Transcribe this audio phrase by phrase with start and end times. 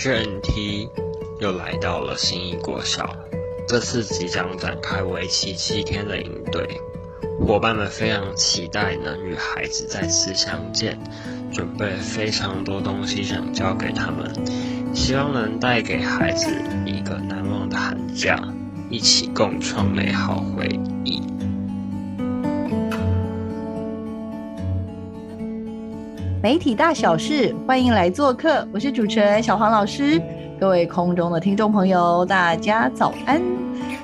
[0.00, 0.88] HNT
[1.40, 3.16] 又来到了新义国小，
[3.66, 6.80] 这次即将展开为期七天的营队，
[7.44, 10.96] 伙伴们非常期待能与孩子再次相见，
[11.52, 14.32] 准备非常多东西想交给他们，
[14.94, 16.46] 希望能带给孩子
[16.86, 18.40] 一个难忘的寒假，
[18.88, 20.68] 一起共创美好回
[21.04, 21.20] 忆。
[26.40, 28.66] 媒体大小事，欢迎来做客。
[28.72, 30.22] 我是主持人小黄老师，
[30.58, 33.42] 各位空中的听众朋友，大家早安。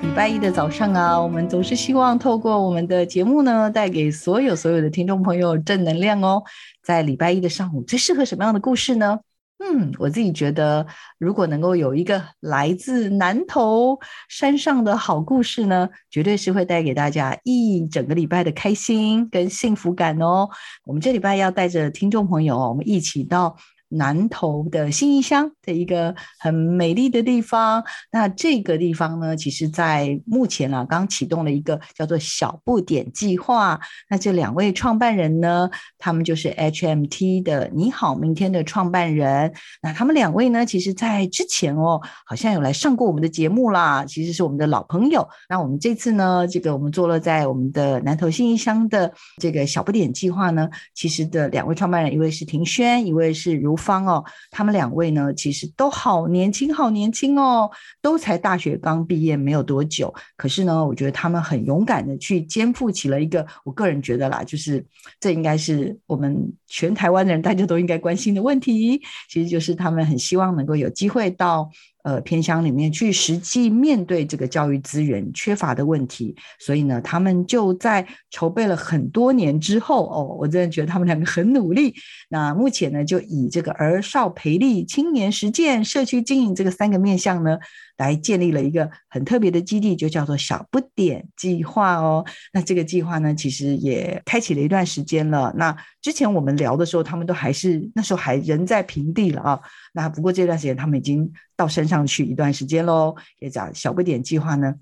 [0.02, 6.42] 礼拜一的早上啊，我们总是希望透过我们的节目呢，带给所有所有的听众朋友正能量哦。
[6.82, 9.20] 在礼拜一的上午，最适合什么样的故事呢？
[9.58, 10.86] 嗯，我自己觉得，
[11.18, 20.48] 如果能够有一个来自南头山上的好故事呢，绝对是会带给大家一整个礼拜的开心跟幸福感哦。
[20.84, 23.56] 我们这礼拜要带着听众朋友，我们一起到。
[23.88, 33.78] 南投的新义乡的一个很美丽的地方，那这个地方呢，其实在目前啊，刚启动了一个叫做“小不点计划”。
[34.10, 39.52] 那这两位创办人呢，他们就是 HMT 的“你好明天”的创办人。
[39.80, 45.28] 那他们两位呢，其实在之前哦，好像有来上过我们的节目啦，其实是我们的老朋友。
[45.48, 53.76] 那我们这次呢，这个我们坐落在我们的南投新义乡的这个“小不点计划”呢，其实的两位创办人，一位是庭轩，一位是如。
[53.84, 60.12] 方哦，他们两位呢，其实都好年轻，好年轻哦，都才大学刚毕业没有多久。
[60.36, 64.84] 可是呢，我觉得他们很勇敢的去肩负起了一个，我个人觉得啦，就是
[65.20, 69.02] 这应该是我们全台湾的人大家都应该关心的问题。
[69.28, 71.70] 其实就是他们很希望能够有机会到。
[72.04, 81.94] 呃，偏乡里面去实际面对这个教育资源缺乏的问题，所以呢，他们就在筹备了很多年之后，哦，我真的觉得他们两个很努力。
[82.28, 87.58] 那目前呢，就以这个儿少培力、青年实践、社区经营这个三个面向呢。
[87.96, 92.24] 来建立了一个很特别的基地，就叫做小不点计划哦。
[92.52, 95.54] 那这个计划呢，其实也开启了一段时间了。
[95.56, 99.60] 那之前我们聊的时候，他们都还是那时候还人在平地了啊。
[99.92, 103.14] 那不过这段时间他们已经到山上去一段时间喽。
[103.38, 104.74] 也讲小不点计划呢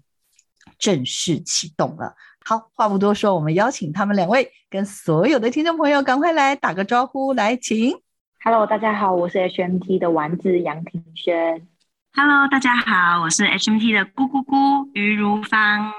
[0.78, 2.14] 正式启动了。
[2.46, 7.94] 好，话不多说，我们邀请他们两位跟所有的听众朋友赶快来打个招呼，来请。
[8.44, 11.64] Hello，大家好，我是 HMT 的丸子杨庭轩。
[12.12, 15.92] Hello，大家好，我是 HMT 的咕咕咕于如芳。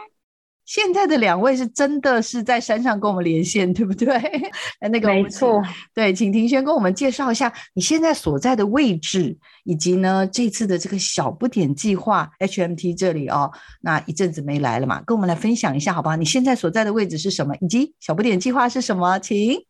[0.66, 4.08] 现在的两位是真的是在山上跟我们连线，对不对？
[4.92, 5.64] 那个没错，
[5.96, 13.50] 对，请庭轩跟我们介绍一下你现在所在的位置，以及呢这次的这个小不点计划 HMT 这里哦，
[13.80, 16.18] 那一阵子没来了嘛，跟我们来分享一下好不好？
[16.18, 17.56] 你现在所在的位置是什么？
[17.62, 19.18] 以及小不点计划是什么？
[19.20, 19.66] 请。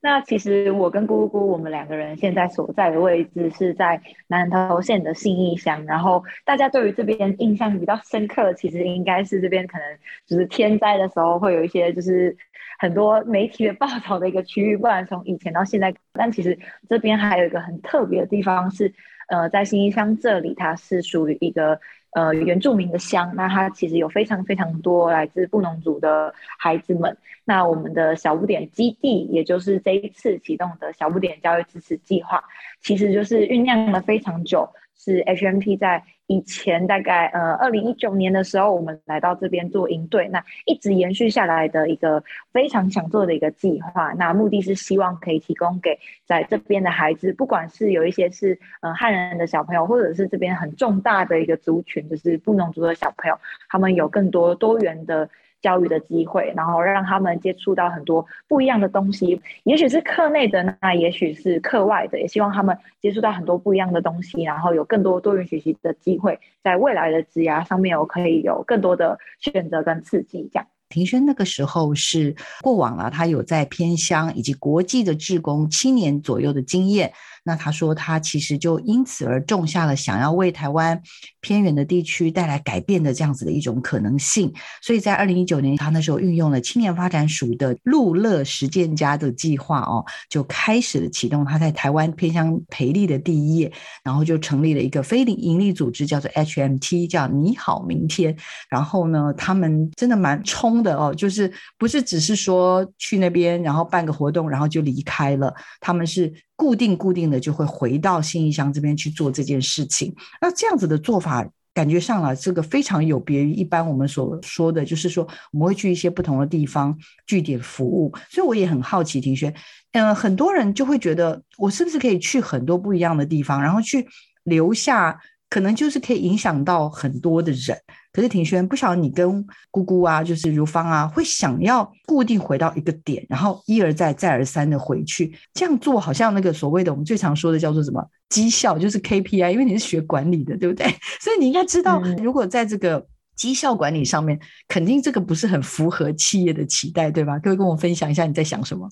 [0.00, 5.84] 那其实我跟姑姑，我们两个人现在所在的位置是在南投县的信义乡。
[5.86, 9.84] 然后大家对于这边印象比较深刻，其实应该是这边可能
[10.24, 12.36] 就是天灾的时候会有一些就是
[12.78, 14.76] 很多媒体的报道的一个区域。
[14.76, 16.56] 不然从以前到现在，但其实
[16.88, 18.94] 这边还有一个很特别的地方是，
[19.28, 21.80] 呃，在信义乡这里，它是属于一个。
[22.12, 27.16] 呃，原住民的乡，那它其实有非常非常多来自布农族的孩子们。
[27.44, 32.42] 那我们的小不点基地，也就是这一次启动的小不点教育支持计划，
[32.80, 34.68] 其实就是酝酿了非常久。
[35.00, 42.22] 是 HMP 在以前大概呃二零一九年的时候，我们来到这边做营队，那一直延续下来的一个
[42.52, 44.12] 非常想做的一个计划。
[44.12, 53.38] 那目的是希望可以提供给在这边的孩子，不管是有一些是呃汉人的小朋友，或者是这边很重大的一个族群，就是布农族的小朋友，
[53.70, 55.28] 他们有更多多元的
[55.60, 70.66] 教育的机会，然后让他们接触到很多不一样的东西，也许是课内的，那也许是课外的，也希望他们接触到很多不一样的东西，然后有更多多元学习的机会，在未来的职涯上面，我可以有更多的选择跟刺激，这样。
[70.88, 77.12] 庭轩那个时候是过往了，他有在偏乡以及国际的志工七年左右的经验。
[77.44, 81.00] 那他说，他其实就因此而种下了想要为台湾
[81.40, 84.52] 偏远的地区带来改变的这样子的一种可能性。
[84.82, 98.36] 所以在二零一九年，他那时候运用了青年发展署的路乐实践家的计划哦，就开始了启动他在台湾偏乡培力的第一页，然后就成立了一个非营利组织，叫做 HMT，叫你好明天。
[98.68, 106.32] 然后呢，他们真的蛮冲的哦，就是不是只是说去那边然后办个活动，然后就离开了，他们是。
[106.58, 110.12] 固定固定的就会回到新义乡这边去做这件事情。
[110.40, 116.98] 那这样子的做法，感觉上啊，这个非常有别于一般我们所说的，就是说我们会去一些不同的地方
[117.28, 118.12] 据点服务。
[118.28, 119.54] 所以我也很好奇，庭轩，
[119.92, 124.04] 嗯，很多人就会觉得，我是不是可以去很多不一样的地方，然后去
[124.42, 125.16] 留下。
[125.50, 127.76] 可能就是可以影响到很多的人，
[128.12, 140.86] 可是庭轩不晓得你跟姑姑啊，就是如芳啊，会想要固定回到一个点，然后一而再再而三的回去，这样做好像那个所谓的我们最常说的叫做什么绩效，就是 KPI，因为你是学管理的，对不对？
[141.20, 147.38] 所以你应该知道，如果在这个绩效管理上面，肯定这个不是很符合企业的期待，对吧？
[147.38, 148.86] 各位跟我分享一下你在想什么？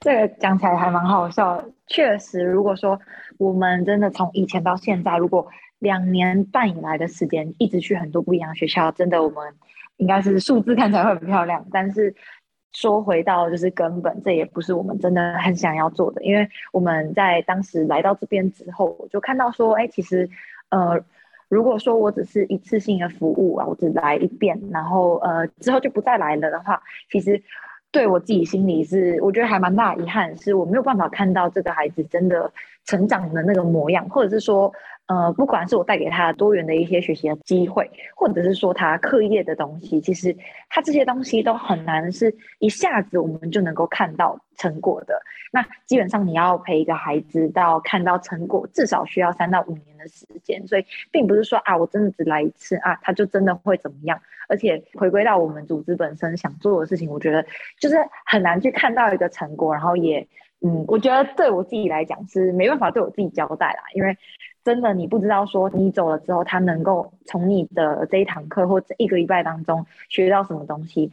[0.00, 3.00] 这个讲起来还蛮好笑，确实，如果说
[3.38, 5.46] 我们真的从以前到现在，如果
[5.78, 9.52] 两年半以来的时间，一直去很多不一样的学校，真的我们
[9.98, 12.14] 应该是数字看起来会很漂亮，但是
[12.72, 16.22] 说回到就是根本，这也不是我们真的很想要做的。
[16.22, 20.28] 因为我们在当时来到这边之后，我就看到说，哎，其实
[20.70, 20.98] 呃，
[21.48, 27.42] 如果说我只是一次性的服务啊，我只来一遍，然后呃之后就不再来了的话，其实
[27.90, 32.50] 对我自己心里是我觉得还蛮大遗憾，是我没有办法看到这个孩子真的
[32.84, 34.72] 成长的那个模样，或者是说。
[35.08, 40.36] 呃，不管是我带给他多元的一些学习的机会，或者是说他课业的东西，其实
[40.68, 45.22] 他这些东西都很难是一下子我们就能够看到成果的。
[45.52, 50.66] 那基本上你要陪一个孩子到看到成果，至少需要三到五年的时间。
[50.66, 54.20] 所以并不是说啊，我真的只来一次啊，他就真的会怎么样。
[54.48, 57.46] 而且回归到我们组织本身想做的事情，我觉得
[57.78, 60.26] 就是很难去看到一个成果，然后也
[60.62, 64.18] 嗯，我觉得对我自己来讲是没办法对我自己交代啦，因为。
[64.66, 71.08] 真的，你不知道说你走了之后，他能够从你的这一堂课或这一个礼拜当中学到什么东西。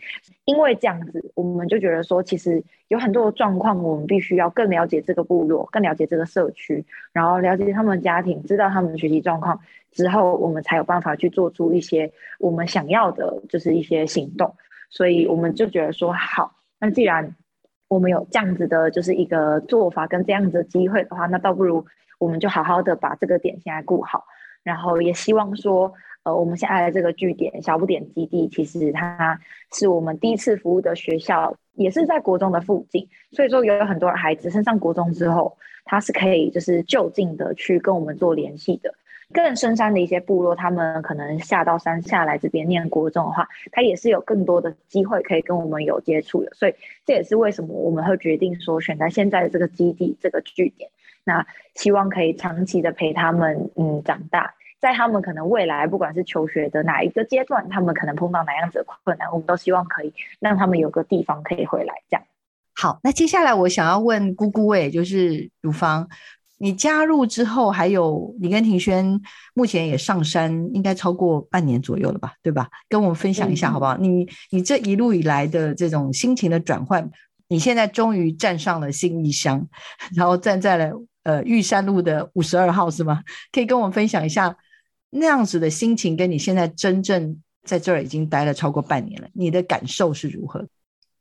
[0.45, 9.59] 因为这样子，我们就觉得说，其实有很多的状况，我们必须要更了解这个部落，更了解这个社区，然后了解他们家庭，知道他们的学习状况
[9.91, 14.55] 之后，我们才有办法去做出一些我们想要的，就是一些行动。
[14.89, 17.35] 所以我们就觉得说，好，那既然
[17.87, 21.85] 我们有这样子的，就是一个做法跟这样子的机会的话，那倒不如。
[22.23, 24.23] 我们就好好的把这个点现在顾好，
[24.63, 25.93] 然后也希望说，
[26.23, 29.39] 呃，我们现在的这个据点小不点基地，其实它
[29.73, 38.93] 是我们第一次服务的学校，也是在国中的附近，所以说有很多孩子升上国中之后，他是可以就是就近的去跟我们做联系的。
[39.33, 46.51] 更深山的一些部落，他们可能下到山下来这边念国中的话，他也是有更多的机会可以跟我们有接触的。
[46.53, 50.91] 所以这也是为什么我们会决定说选在现在的这个基地这个据点。
[51.25, 61.93] 那希望可以长期的陪他们，嗯，长大，在他们可能未来不管是求学的哪一个阶段，他们可能碰到哪样子的困难，我们都希望可以让他们有个地方可以回来。
[62.09, 62.23] 这样
[62.75, 66.09] 好，那接下来我想要问姑姑，哎，就是如芳，
[66.57, 69.21] 你加入之后，还有你跟庭轩
[69.53, 72.67] 目前也上山，应该超过半年左右了吧，对吧？
[72.89, 73.95] 跟我们分享一下好不好？
[73.97, 77.09] 你你这一路以来的这种心情的转换，
[77.47, 79.65] 你现在终于站上了新义乡，
[80.15, 80.91] 然后站在了。
[81.23, 83.23] 呃，玉山路的五十二号是吗？
[83.51, 84.55] 可以跟我们分享一下
[85.09, 90.67] 那样子的心情，跟你现在真正在这儿已经待了超过半年了，你的感受是如何？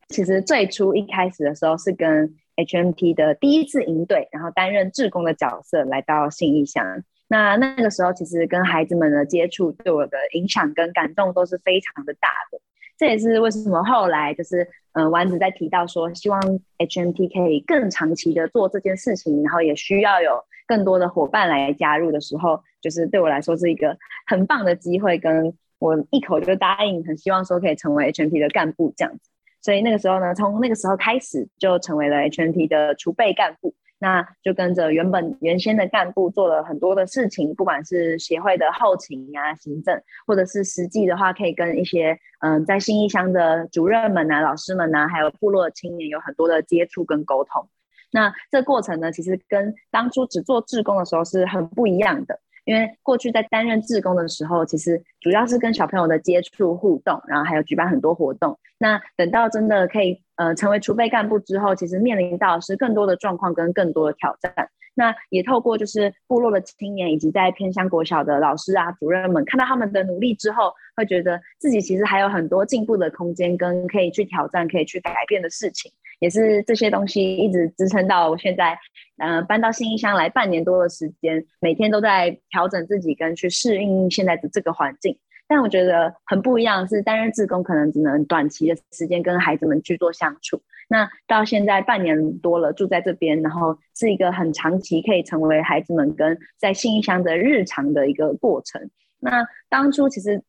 [0.08, 7.02] 其实最初一开始的时候是跟 HMT 的第一次营队，然后担任志工的角色来到信义乡。
[7.28, 12.60] 那那个时候其实跟孩子们的接触，对我的影响跟感动都是非常的大的。
[13.02, 16.40] 这也是为什么后来就是，嗯，丸子在提到说，希望
[16.78, 29.30] HMT 可以更长期的做这件事情，然后也需要有更多的伙伴来加入的时候，就是对我来说是一个很棒的机会，跟我一口就答应，很希望说可以成为 HMT 的干部这样子。
[29.60, 33.74] 所以那个时候呢，从那个时候开始就成为了 HMT 的储备干部。
[34.02, 47.68] 那就跟着原本原先的干部做了很多的事情，不管是协会的后勤啊、行政，或者是实际的话，可以跟一些嗯在新义乡的主任们啊、老师们啊，还有部落青年有很多的接触跟沟通。
[48.10, 52.40] 那这过程呢，其实跟当初只做志工的时候是很不一样的。
[52.64, 58.56] 因为过去在担任志工的时候，其实主要是跟小朋友的接触互动，然后还有举办很多活动。
[58.82, 64.52] 那等到真的可以呃成为储备干部之后，其实面临到是更多的状况跟更多的挑战。
[64.94, 75.92] 那也透过就是部落的青年以及在偏乡国小的老师啊主任们，看到他们的努力之后，会觉得自己其实还有很多进步的空间，跟可以去挑战、可以去改变的事情。
[76.18, 78.76] 也是这些东西一直支撑到我现在，
[79.18, 85.16] 呃，搬到新义乡来半年多的时间，每天都在调整自己跟去适应现在的这个环境。
[85.54, 90.62] 但我觉得很不一样，是担任志工可能只能短期的时间跟孩子们去做相处。
[90.88, 98.88] 那到现在半年多了，住在这边，然后是一个很长期可以成为孩子们跟在新义乡的日常的一个过程。
[99.20, 100.42] 那当初其实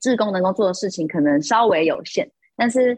[0.00, 2.96] 志工能够做的事情可能稍微有限，但是。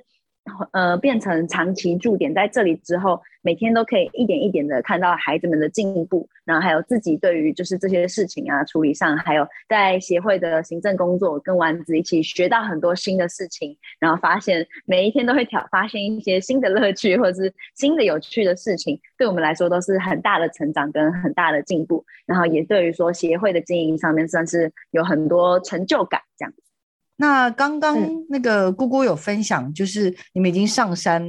[0.72, 26.62] 呃，变成长期驻点在这里之后，每天都可以一点一点的看到孩子们的进步，然后还有自己对于就是这些事情啊处理上，还有在协会的行政工作，跟丸子一起学到很多新的事情，然后发现每一天都会挑发现一些新的乐趣或者是新的有趣的事情，对我们来说都是很大的成长跟很大的进步，然后也对于说协会的经营上面算是有很多成就感这样子。
[27.16, 27.96] 那刚刚
[28.28, 31.24] 那个姑姑有分享，就是你们已经上山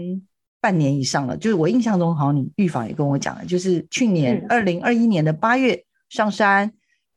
[0.62, 1.36] 半年以上了。
[1.38, 6.72] 就是我印象中，好像你预防也跟我讲了，就是去年二零二一年的八月上山，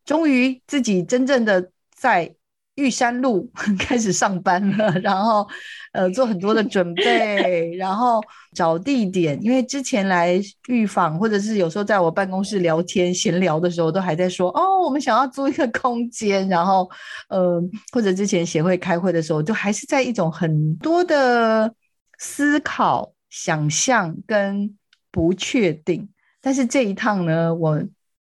[0.05, 2.35] 终于自己真正的在。
[2.79, 5.45] 玉山路 开始上班了， 然后
[5.93, 8.21] 呃做很多的准备， 然后
[8.55, 9.37] 找地点。
[9.43, 16.49] 因为之前来预访，或者是有时候在我办公室聊天闲聊的时候，都还在说哦，我们想要租一个空间。
[16.49, 16.89] 然后
[17.29, 17.61] 呃，
[17.93, 21.75] 或者之前协会开会的时候，就还是在一种很多的
[22.19, 24.73] 思考、想象跟
[25.11, 26.09] 不确定。
[26.41, 27.83] 但是这一趟呢，我。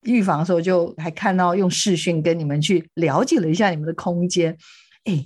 [0.08, 4.58] 预防的时候就还看到用视讯跟你们去了解了一下你们的空间，
[5.04, 5.26] 哎，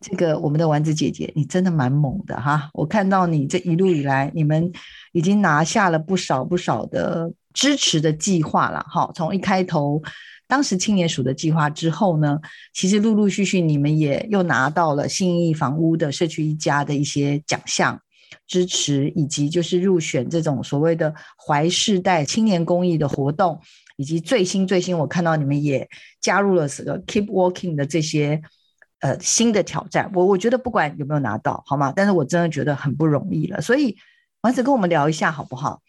[0.00, 2.68] 这个我们的丸子姐姐，你真的蛮猛的哈！
[2.74, 4.70] 我看到你这一路以来，你们
[5.12, 9.10] 已经拿下了不少不少的支持的计划了哈。
[9.14, 10.02] 从一开头
[10.46, 12.38] 当时青年署的计划之后呢，
[12.74, 18.00] 其实陆陆续续你们也又拿到了新义房屋的社区一家的一些奖项
[18.46, 23.60] 支持，以及就是入选这种所谓的怀世代青年公益的活动。
[23.98, 25.88] 以及最新最新，我看到你们也
[26.20, 28.42] 加入了这个 Keep Walking 的这些
[29.00, 30.10] 呃新的挑战。
[30.14, 31.94] 我我觉得不管有没有拿到，好吗？
[31.96, 33.58] 但是我真的觉得很不容易了。
[33.62, 33.96] 所以
[34.42, 35.80] 丸子跟我们聊一下好不好？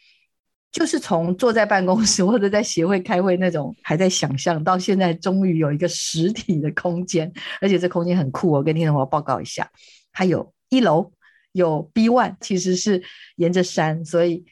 [0.72, 8.50] 就是从坐在办公室 或者在协会开会那种还在想象，到现在终于有一个实体的空间，而且这空间很酷。
[8.50, 9.70] 我跟听众朋友报告一下，
[10.14, 11.12] 它有一楼
[11.58, 13.04] 有 B One，其实是
[13.36, 14.46] 沿着山，所以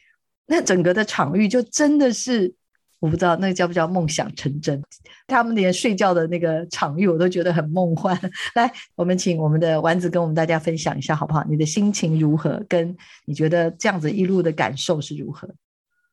[0.46, 2.54] 那整个的场域就真的是。
[2.98, 4.82] 我不知道那个叫不叫梦想成真，
[5.26, 8.18] 他们连睡觉的那个场域我都觉得很梦幻。
[8.54, 11.44] 来，我们请我们的丸子跟我们大家分享一下好不好？
[11.44, 12.64] 你的心情如何？
[12.66, 12.96] 跟
[13.26, 15.46] 你觉得这样子一路的感受是如何？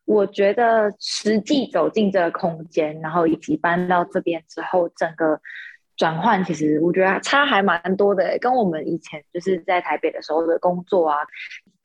[0.04, 5.40] 我觉得实际走进这个空间，然后以及搬到这边之后，整个
[5.98, 11.18] 转换其实我觉得差还蛮多的，跟我们以前就是在台北的时候的工作啊。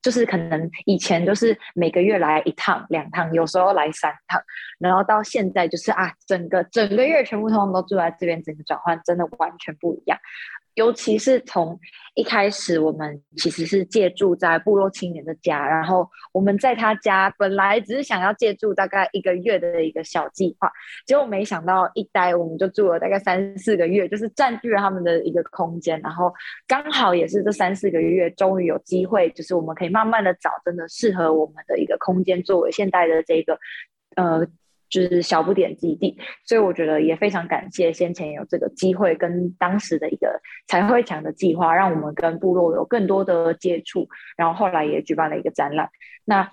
[0.01, 4.41] 就是可能以前就是每个月来一趟两趟，有时候来三趟，
[4.79, 10.17] 然后到现在就是啊，整个整个月全部通通都住在这边，整个转换真的完全不一样。
[10.79, 11.77] 尤其是从
[12.15, 20.71] 一开始，我们其实是借住在部落青年的家，然后我们在他家本来只是想要借住大概一个月的一个小计划，
[21.05, 26.33] 结果没想到一待我们就住了大概三四个月，就是占据了他们的一个空间，然后
[26.69, 33.59] 刚好也是这三四个月，终于有机会，就是我们可以慢慢的找真的适合我们的一个空间，作为现代的这个
[34.15, 34.47] 呃。
[34.91, 45.89] 就是小不点基地，所以我觉得也非常感谢先前有这个机会跟当时的一个彩绘墙的计划，让我们跟部落有更多的接触，然后后来也举办了一个展览。
[46.25, 46.51] 那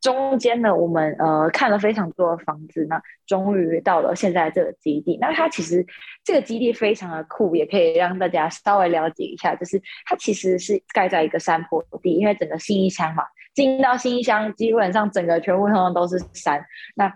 [0.00, 5.18] 中间呢，我们呃看了非常多的房子，那终于到了现在这个基地。
[5.20, 5.84] 那它其实
[6.22, 16.64] 这个基地非常的酷，也可以让大家稍微了解一下，就是它其实是盖在一个山坡地，因为整个新义乡嘛，进到新义乡基本上整个全部通通都是山。
[16.94, 17.12] 那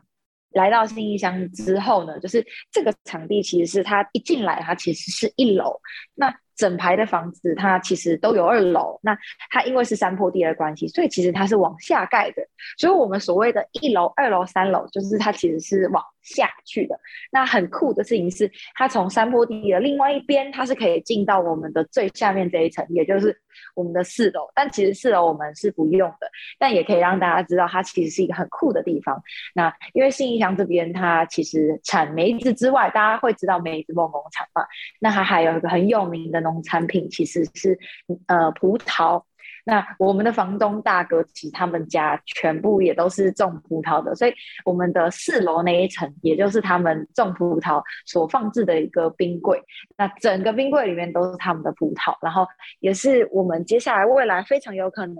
[0.52, 5.80] 来到新义乡之后呢，就是这个场地其实是它一进来，它其实是一楼。
[6.14, 9.16] 那整排的房子它其实都有二楼，那
[9.48, 12.42] 它因为是山坡地的关系，所以其实它是往下盖的。
[12.76, 16.98] 所以我们所谓的一楼、二楼、三楼，就是它其实是往下去的。
[17.32, 23.34] 那很酷的事情是，它从山坡地的另外一边，它是可以进到我们的最下面这一层，也就是
[23.74, 24.48] 我们的四楼。
[24.54, 29.22] 但其实四楼我们是不用的，但也可以让大家知道，它其实是一个很酷的地方。
[29.54, 34.64] 那因为信义乡这边，它其实产梅子之外，大家会知道梅子梦工厂嘛？
[35.00, 37.78] 那它还有一个很有名的农产品，其实是
[38.26, 39.22] 呃葡萄。
[39.70, 44.34] 那我们的房东大哥，其实他们家全部也都是种葡萄的，所以
[44.64, 49.62] 我们的四楼那一层，也就是他们种葡萄所放置的一个冰柜。
[49.96, 52.44] 那整个冰柜里面都是他们的葡萄，然后
[52.80, 55.16] 也是我们接下来未来非常有可能，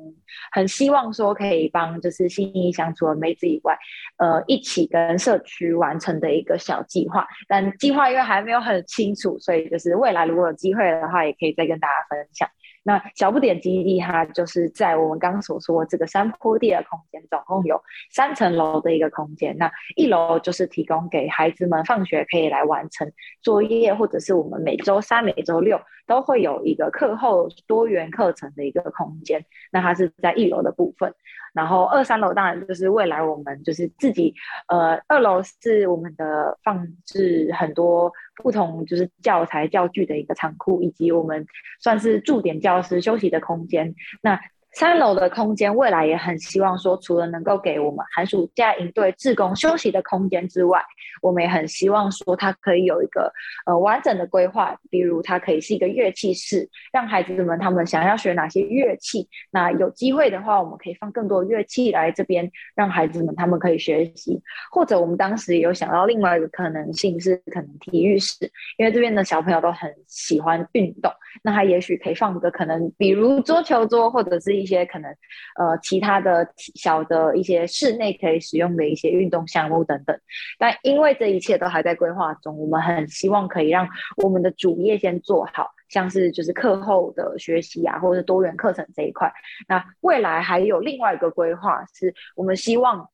[0.51, 3.79] 很希望说可以帮就是新义乡除了梅子以外，
[4.17, 7.25] 呃，一起跟社区完成的一个小计划。
[7.47, 12.49] 但计划因为还没有很清楚，所以就是未来如果有机会的话，也可以再跟大家分享。
[12.83, 19.57] 那小不点基地，它就是在我们刚刚所说这个山坡地的空间，总共有三层楼的一个空间。
[19.59, 29.45] 那一楼就是提供给孩子们放学可以来完成作业，或者是我们每周三、每周六都会有一个课后多元课程的一个空间。
[29.71, 31.15] 那它是在一楼的部分。
[31.53, 34.35] 然后二三楼当然就是未来我们就是自己，
[34.69, 41.47] 呃，二楼是我们的放置很多不同就是教材教具的一个仓库，以及我们
[41.81, 43.95] 算是驻点教师休息的空间。
[44.23, 44.41] 那
[44.73, 50.81] 三楼的空间，未来也很希望说，除了能够给我们寒暑假营队自工休息的空间之外，
[51.21, 53.33] 我们也很希望说，它可以有一个
[53.67, 64.41] 呃完整的规划，比如它可以是一个乐器室，让孩子们他们想要学哪些乐器，那有机会的话，我们可以放更多乐器来这边，让孩子们他们可以学习。
[64.71, 68.49] 或者我们当时也有想到另外一个可能性是，可能体育室，
[68.79, 71.13] 因为这边的小朋友都很喜欢运动，
[71.43, 74.60] 那他也许可以放一个可能比如桌球桌或者是。
[74.61, 75.11] 一些可能，
[75.59, 80.19] 呃，其他的小的一些室内可以使用的一些运动项目等等，
[80.59, 89.33] 但因为这一切都还在规划中，我们很希望可以让我们的主业先做好，像是就是课后的学习啊，或者是多元课程这一块。
[89.67, 93.09] 那未来还有另外一个规划，是我们希望，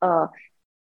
[0.00, 0.28] 呃。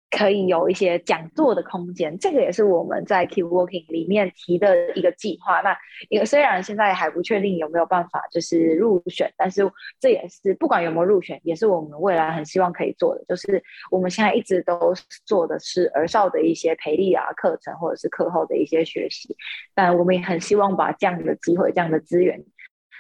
[0.10, 5.60] 可以有一些讲座的空间，这个也是我们在 Keep Working 里面提的一个计划。
[5.62, 5.78] 那
[6.10, 9.62] 因为虽然现在还不确定有没有办法就是入选，但是
[10.00, 13.26] 这也是不管有没有入选，也是我们未来很希望可以做的。
[13.28, 14.94] 就是我们现在一直都
[15.26, 19.36] 做的是儿少的一些培力啊课程，或者是课后的一些学习，
[19.76, 22.44] 但我们也很希望把这样的机会、这样的资源。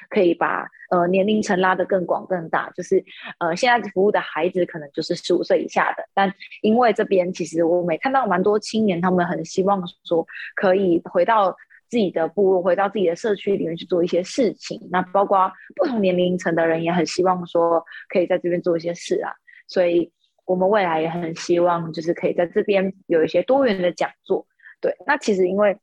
[0.10, 3.04] 可以把呃年龄层拉得更广更大，就是
[3.40, 11.56] 呃现在服务的孩子可能就是十五岁以下的，但因为这边其实我每看到蛮多青年，他们很希望说可以回到
[11.90, 14.80] 自己的部落，回到自己的社区里面去做一些事情。
[14.92, 19.32] 那包括不同年龄层的人也很希望说可以在这边做一些事啊，
[19.68, 20.12] 所以
[20.46, 24.46] 我们未来也很希望就是可以在这边有一些多元的讲座。
[24.80, 25.78] 对，那其实因为。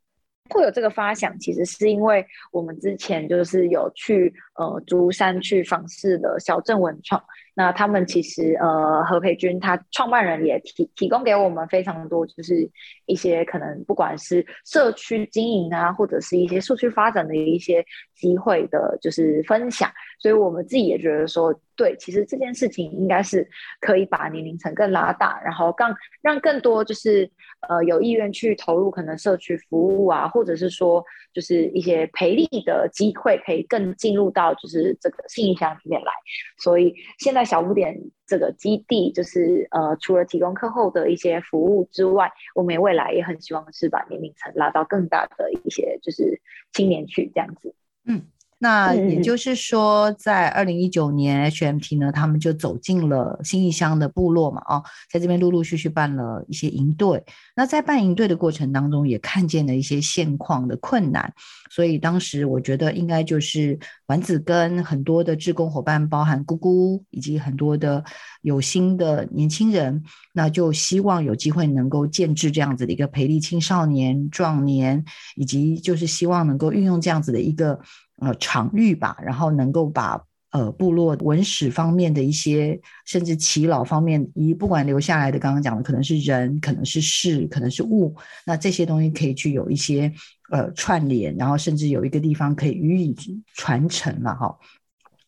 [0.50, 7.22] 会有这个发想，其实是因为我们之前就是有去呃竹山去访视的小镇文创，
[7.54, 12.68] 那他们其实呃何培军他创办人也提提供给我们非常多，就是
[13.06, 21.54] 一些可能不管是社区经营啊，或者是一些社区发展的一些机会的，就是分享，所以我们自己也觉得说。
[21.76, 23.44] 对，其实这件事情应该是
[23.80, 27.28] 可以把年龄层更拉大，然后更让更多就是
[27.68, 36.12] 呃有意愿去投入可能社区服务啊，或者是说就是一些培力的机会，可以更进入到就是这个信义乡里面来。
[36.58, 46.40] 所以现在小不点这个基地，就是呃除了提供课后的一些服务之外，我们未来也很希望是把年龄层拉到更大的一些就是
[46.72, 47.74] 青年去这样子。
[48.04, 48.22] 嗯。
[48.58, 57.22] 那也就是说，在二零一九年，HMT 呢，他们就走进了新义乡的部落嘛，哦，在这边陆陆续续办了一些营队。
[57.56, 61.32] 那在办营队的过程当中，也看见了一些现况的困难，
[61.70, 68.02] 所以当时我觉得应该就是丸子跟很多的志工伙伴，包含姑姑以及很多的
[68.42, 75.04] 有心的年轻人，那就希望有机会能够建制这样子的一个培力青少年、壮年，
[75.36, 77.78] 以及就是希望能够运用这样子的一个。
[78.20, 88.14] 呃，场域吧，然后能够把呃部落文史方面的一些，甚至祈老方面，一不管留下来的，刚刚讲的可能是人，可能是事，可能是物，
[88.46, 90.12] 那这些东西可以去有一些
[90.50, 93.16] 呃串联，然后甚至有一个地方可以予以
[93.54, 94.56] 传承了，哈。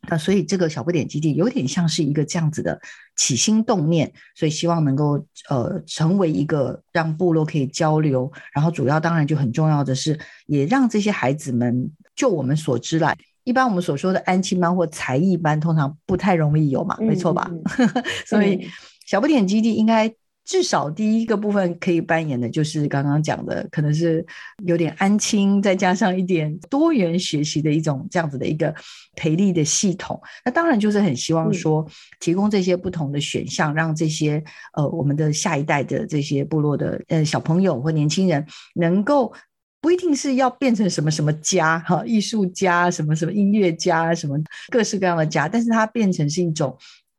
[0.08, 2.80] 那所以这个小不点基地有点像是一个这样子的
[3.16, 17.50] 起心动念，所以希望能够呃成为一个让部落可以交流，然后主要当然就很重要的是，也让这些孩子们，就我们所知来，一般我们所说的安亲班或才艺班，通常不太容易有嘛，没错吧？
[18.26, 18.68] 所以
[19.06, 20.14] 小不点基地应该。
[20.46, 24.24] 至少第一个部分可以扮演的就是刚刚讲的，可能是
[24.64, 28.72] 有点安亲，再加上一点多元学习的一种这样子的一个
[29.16, 30.18] 培力的系统。
[30.44, 31.85] 那当然就是很希望说，
[32.20, 34.42] 提供这些不同的选项，让这些
[34.74, 39.32] 呃我们的下一代的这些部落的呃小朋友或年轻人，能够
[39.80, 44.38] 不一定是要变成什么什么家哈，艺术家什么什么音乐家什么
[44.70, 46.78] 各式各样的家，但是它变成是一种。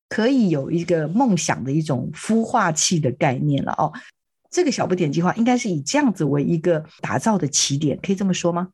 [0.10, 3.92] 可以有一个梦想的一种孵化器的概念了哦。
[4.50, 8.70] 这个小不点计划应该是以这样子为一个打造的起点，可以这么说吗？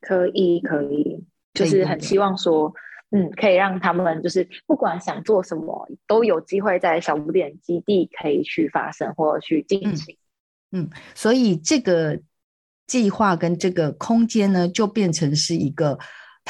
[0.00, 2.72] 可以，可以，就是很希望说，
[3.10, 10.16] 嗯，可以让他们就是不管想做什么，都有机会在小不点基地可以去发生或去进行。
[10.70, 12.20] 嗯，所以这个
[12.86, 15.98] 计划跟这个空间呢，就变成是一个。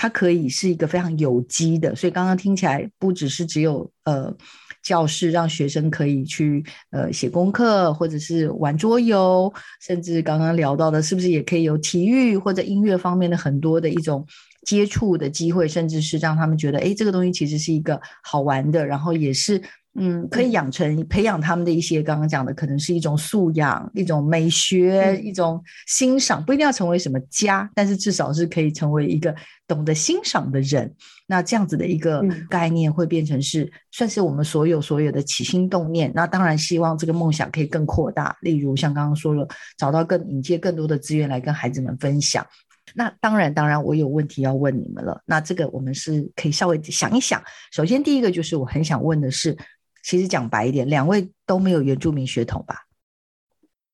[0.01, 4.33] 它可以是一个非常有机的，所以刚刚听起来不只是只有呃
[4.81, 14.25] 教室让学生可以去呃写功课，或者是玩桌游，甚至刚刚聊到的，是不是也可以有体育或者音乐方面的很多的一种
[14.65, 19.61] 接触的机会，甚至是让他们觉得，哎，这个东西其实是一个好玩的，然后也是。
[19.94, 29.35] 嗯，可以养成培养他们的一些刚刚讲的，可能是一种素养、一种美学、一种欣赏，不一定要成为什么家，但是至少是可以成为一个
[29.66, 30.94] 懂得欣赏的人。
[31.27, 36.12] 那这样子的一个概念会变成是算是我们所有所有的起心动念。
[36.14, 42.46] 那当然希望这个梦想可以更扩大，例如像刚刚说了，找到更引接更多的资源来跟孩子们分享。
[42.94, 45.20] 那当然，当然我有问题要问你们了。
[45.27, 47.42] 那这个我们是可以稍微想一想。
[47.72, 49.57] 首先第一个就是我很想问的是。
[50.09, 52.87] 其实讲白一点，两位都没有原住民血统吧？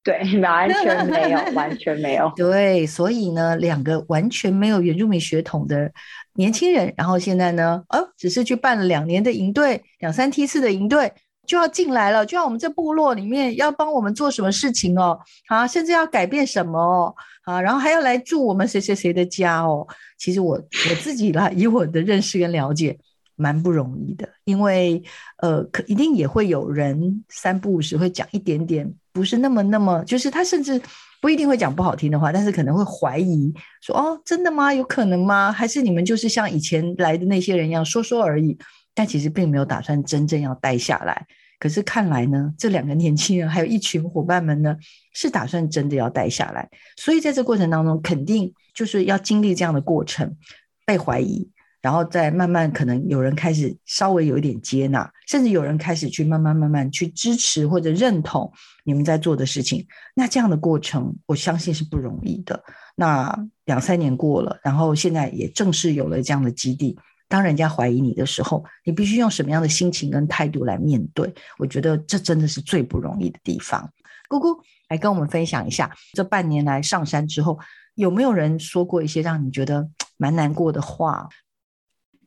[0.04, 2.32] 对，完全没有，完全没有。
[2.38, 5.90] 对，所以呢，两个完全没有原住民血统的
[6.34, 11.12] 年轻人，然后现在呢，哦，只是去办了两年的营队，两三梯次的营队
[11.48, 19.84] 就要进来了，就要我们这部落里面要帮我们做什么事情哦，啊，甚至要改变什么哦，啊，然后还要来住我们谁谁谁的家哦。
[20.16, 22.96] 其实我我自己啦，以我的认识跟了解。
[23.36, 25.02] 蛮不容易的，因为
[25.38, 30.80] 呃，可一定也会有人三不五时会讲一点点，不是那么那么，就是他甚至
[31.20, 34.72] 不一定会讲不好听的话，但是可能会怀疑说哦，真的吗？
[34.72, 35.50] 有可能吗？
[35.50, 38.56] 还是你们就是像以前来的那些人一样说说而已，
[38.94, 41.26] 但其实并没有打算真正要待下来。
[41.58, 44.76] 可是看来呢，这两个年轻人还有一群伙伴们呢，
[45.14, 46.68] 是打算真的要待下来。
[46.96, 50.36] 所以在这过程当中，肯定就是要经历这样的过程，
[50.84, 51.48] 被怀疑。
[51.84, 58.50] 然后再慢慢，可能有人开始稍微有一点接纳，甚至有人开始去慢慢慢慢去支持或者认同
[58.84, 59.86] 你们在做的事情。
[60.14, 62.58] 那这样的过程，我相信是不容易的。
[62.96, 66.98] 那两三年过了，然后现在也正式有了这样的基地。
[67.28, 71.30] 当人家怀疑你的时候，你必须用什么样的心情跟态度来面对？
[71.58, 73.86] 我觉得这真的是最不容易的地方。
[74.26, 77.58] 姑姑来跟我们分享一下，这半年来上山之后，
[77.94, 81.28] 有没有人说过一些让你觉得 蛮难过的话？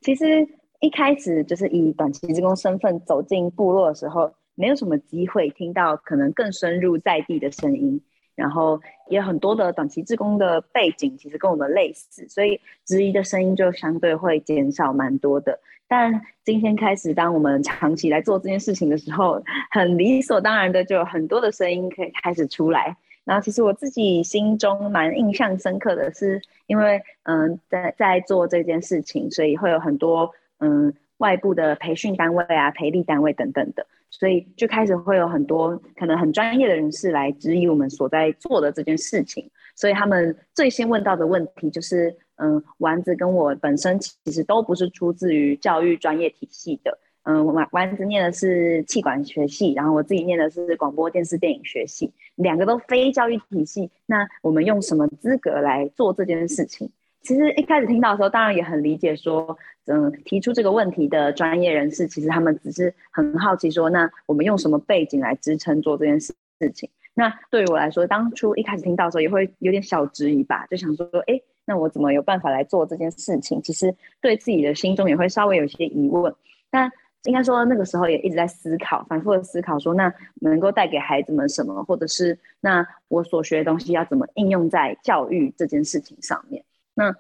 [0.02, 0.48] 其实
[0.80, 8.02] 一开始就是以短期职工身份走进部落的时候，没有什么机会听到可能更深入在地的声音，
[8.36, 8.80] 然后
[9.10, 15.60] 也很多的短期职工的背景其实跟我们类似，所以质疑的声音就相对会减少蛮多的。
[15.88, 22.96] 但今天开始，当我们长期来做这件事情的时候，很理所当然的就有很多的声音可以开始出来。
[23.24, 26.42] 然后其实我自己心中蛮印象深刻的是。
[26.68, 39.50] 因为嗯，在在做这件事情，所以会有很多嗯外部的培训单位啊、培力单位等等的，所以就开始会有很多可能很专业的人士来质疑我们所在做的这件事情。
[39.76, 46.98] 所以他们最先问到的问题就是，嗯，丸子跟我本身其实都不是出自于教育专业体系的。
[47.24, 53.92] 嗯，丸丸子念的是气管学系，然后我自己念的是广播电视电影学系，两个都非教育体系。
[54.06, 56.90] 那我们用什么资格来做这件事情？
[57.22, 66.90] 其实一开始听到的时候，当然也很理解，说，嗯，提出这个问题的专业人士，其实他们只是很好奇，说，那我们用什么背景来支撑做这件事事情？
[67.14, 73.62] 那对于我来说，当初一开始听到的时候，也会有点小质疑吧，就想说，哎，那我怎么有办法来做这件事情？
[73.62, 76.34] 其实对自己的心中也会稍微有些疑问，
[76.70, 76.90] 但。
[77.24, 86.64] 应该说那个时候也一直在思考，反复的思考，说那能够带给孩子们什么，或者是那我所学的东西要怎么应用在教育这件事情上面。
[86.94, 87.14] 那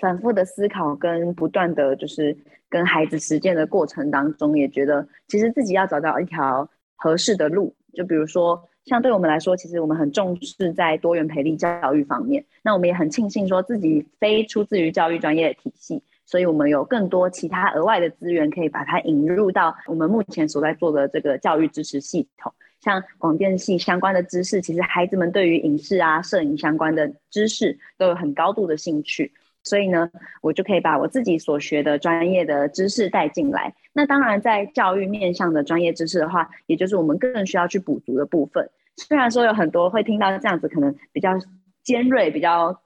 [0.00, 2.36] 反复的思考跟不断的就是
[2.68, 7.74] 跟孩子实践的过程当中，也觉得其实自己要找到一条合适的路。
[7.94, 12.44] 就比如说，像对我们来说，其实我们很重视在多元培力教育方面。
[12.60, 22.52] 那我们也很庆幸说自己非出自于教育专业的体系，所以我们有更多其他额外的资源可以把它引入到我们目前所在做的这个教育支持系统。
[22.80, 29.32] 像广电系相关的知识，其实孩子们对于影视啊、摄影相关的知识都有很高度的兴趣。
[29.62, 30.10] 所以呢，
[30.42, 33.74] 我就可以把我自己所学的专业的知识带进来。
[33.94, 38.68] 那当然，在教育面向的专业知识的话，也就是我们更需要去补足的部分。
[38.96, 41.30] 虽然说有很多会听到这样子，可能比较
[41.82, 42.78] 尖锐、比较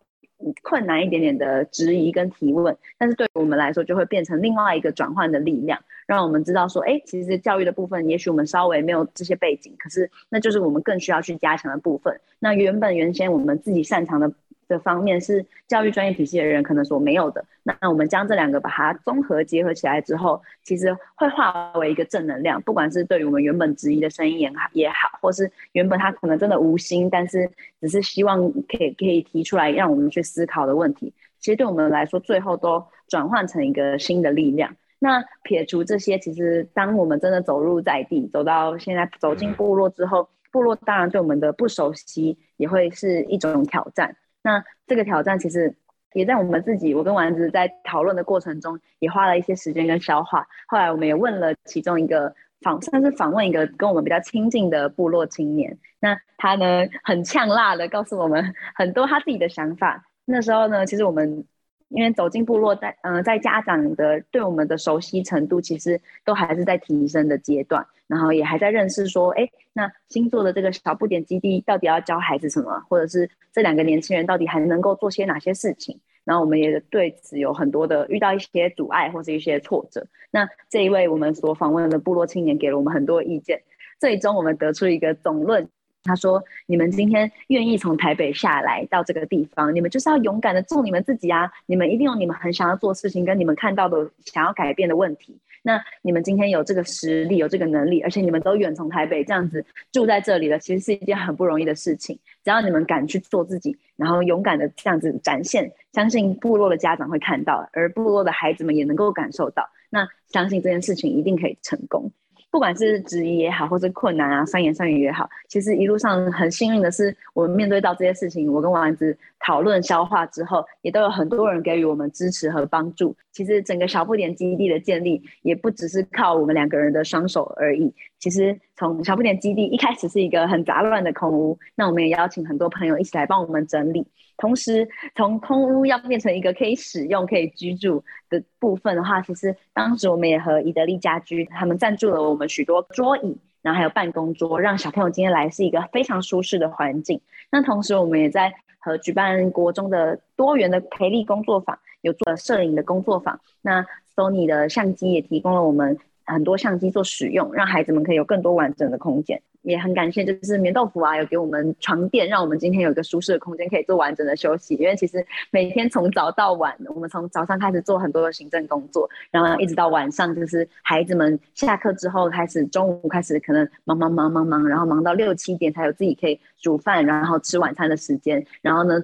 [0.62, 12.20] 困难一点点的质疑跟提问，但是对我们来说，就会变成另外一个转换的力量，让我们知道说，哎，其实教育的部分，也许我们稍微没有这些背景，可是那就是我们更需要去加强的部分。
[12.38, 14.32] 那原本原先我们自己擅长的。
[14.68, 17.44] 的方面是教育专业体系的人可能所没有的。
[17.62, 22.60] 那我们将这两个把它综合结合起来之后，其实会化为一个正能量。
[22.62, 27.50] 不管是对于我们原本质疑的声音也好，也好，或是原本他可能真的无心，但是
[27.80, 34.74] 只是希望可以可以提出来让我们去思考的问题，其实对我们来说，最后都转换成一个新的力量。
[35.00, 44.16] 那撇除这些，其实当我们真的走入在地，走到现在走进部落之后，部落当然对我们的不熟悉也会是一种挑战。
[44.48, 45.74] 那这个挑战其实
[46.14, 50.46] 也在我们自己，我跟丸子在讨论的过程中，也花了一些时间跟消化。
[50.66, 55.76] 后来我们也问了其中一个访，算是访问一个跟我们比较亲近的部落青年。
[56.00, 60.02] 那他呢，很呛辣的告诉我们很多他自己的想法。
[60.24, 61.44] 那时候呢，其实我们。
[61.88, 75.98] 因为走进部落，在嗯，在家长的对我们的熟悉程度，其实都还是在提升的阶段，然后也还在认识说，哎，那新做的这个小不点基地到底要教孩子什么，或者是这两个年轻人到底还能够做些哪些事情？
[76.24, 80.06] 然后我们也对此有很多的遇到一些阻碍或是一些挫折。
[80.30, 83.62] 那这一位我们所访问的部落青年给了我们很多意见，
[83.98, 85.70] 最终我们得出一个总论。
[86.04, 91.50] 他说：“你们今天愿意从台北下来到这个地方，你们就是要勇敢的做你们自己啊！
[91.66, 95.38] 你们一定有你们很想要做事情，跟你们看到的想要改变的问题。
[95.62, 102.18] 那你们今天有这个实力，有这个能力，而且你们都远从台北这样子住在这里了，其实是一件很不容易的事情。
[102.44, 109.68] 只要你们敢去做自己，然后勇敢的这样子展现，相信部落的家长会看到，而部落的孩子们也能够感受到。
[109.90, 112.12] 那相信这件事情一定可以成功。”
[112.50, 123.14] 不管是质疑也好，或是困难啊，三言三语也好，其实一路上很幸运的是，我们面对到这些事情，我跟王丸子讨论消化之后，也都有很多人给予我们支持和帮助。
[123.32, 127.92] 其实整个小不点基地的建立，也不只是靠我们两个人的双手而已。
[128.18, 134.06] 其实从小不点基地一开始是一个很杂乱的空屋，那我们也邀请很多朋友一起来帮我们整理。
[134.36, 147.20] 同时，从空屋要变成一个可以使用、可以居住的部分的话，其实当时我们也和宜得利家居他们赞助了我们许多桌椅，然后还有办公桌，让小朋友今天来是一个非常舒适的环境。
[147.50, 153.40] 那同时，我们也在和举办国中的多元的培力工作坊，有做摄影的工作坊。
[153.60, 155.98] 那 Sony 的相机也提供了我们
[156.32, 159.42] 很多相机做使用，让孩子们可以有更多完整的空间。
[159.68, 164.74] 也很感谢，就是棉豆腐啊，有给我们床垫，让我们今天有一个舒适的空间，可以做完整的休息。
[164.76, 179.02] 因为其实每天从早到晚，我们从早上开始做很多的行政工作，然后一直到晚上，就是孩子们下课之后开始，中午开始可能忙忙忙忙忙，然后忙到六七点才有自己可以煮饭，然后吃晚餐的时间，然后呢。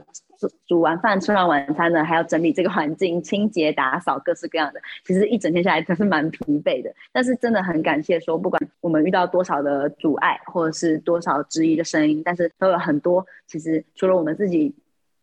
[0.67, 4.81] 煮完饭、吃完晚餐呢，还要整理这个环境、清洁、打扫，各式各样的。
[5.07, 6.93] 其实一整天下来真是蛮疲惫的。
[7.13, 13.27] 但是真的很感谢，说不管我们遇到多少的阻碍，或者是多少质疑的声音，但是都有很多。
[13.49, 14.73] 其实除了我们自己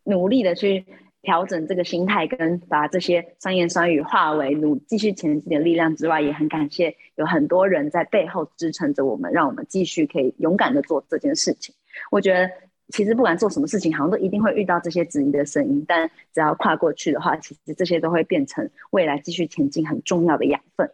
[0.03, 0.85] 努力的去
[1.21, 11.73] 调整这个心态，跟把这些酸言酸语化为努继续前进的力量之外，也很感谢有很多人在背后支撑着我们，让我们继续可以勇敢的做这件事情。
[12.11, 12.49] 我觉得。
[12.93, 20.91] 其实不管做什么事情，好像都一定会遇到这些质疑的声音，但只要跨过去的话，其实这些都会变成未来继续前进很重要的养分。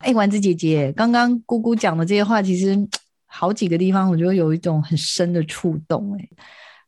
[0.00, 2.76] 哎，丸子姐姐，刚刚姑姑讲的这些话，其实
[3.28, 6.12] 好几个地方，我觉得有一种很深的触动。
[6.18, 6.28] 哎，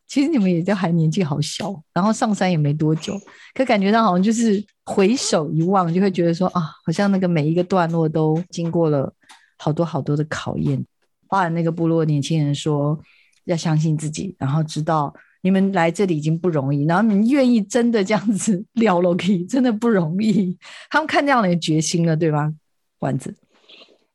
[0.09, 3.17] 其实你们也就还年纪好小，然后上山也没多久，
[3.55, 9.15] 可感觉到好像就是回首一望，就会觉得说啊，好像那个每一个段落都经过了
[9.57, 10.85] 好多好多的考验。
[11.29, 12.99] 包含那个部落年轻人说。
[13.45, 18.65] 要相信自己，然后知道你们来这里已经不容易，然后你愿意真的这样子
[19.19, 20.57] 可以真的不容易。
[20.89, 22.53] 他们看这样的决心了，对吧？
[23.01, 23.35] 丸子，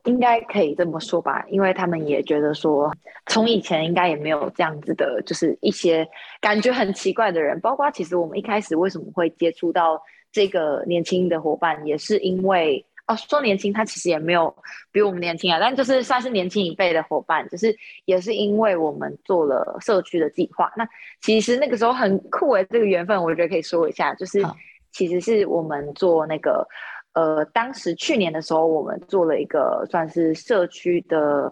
[0.05, 2.91] 应该可以这么说吧，因为他们也觉得说，
[3.25, 6.07] 从以前应该也没有这样子的，就是一些
[6.39, 7.59] 感觉很奇怪的人。
[7.59, 14.55] 包括其实我们一开始为什么会接触到这个年轻的伙伴，也是因为哦，说年轻他其实也没有
[14.91, 20.71] 比我们年轻啊，但就是算是年轻一辈的伙伴，就是也是因为我们做了社区的计划。
[20.77, 20.87] 那
[21.21, 24.43] 其实那个时候很酷诶，这个缘分我觉得可以说一下，就是
[24.91, 26.67] 其实是我们做那个。
[27.15, 31.51] 呃，当时去年的时候，我们做了一个算是社区的